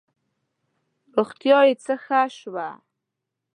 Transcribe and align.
روغتیا 1.15 1.59
یې 1.67 1.73
څه 1.83 1.93
ښه 2.03 2.21
شوه. 2.39 2.67